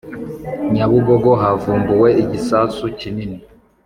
Nyabugogo 0.73 1.29
havumbuwe 1.41 2.09
igisasu 2.23 2.83
kinini 2.99 3.37